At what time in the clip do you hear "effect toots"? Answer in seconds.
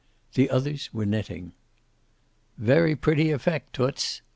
3.29-4.23